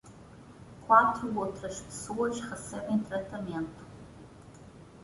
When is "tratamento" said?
3.03-3.85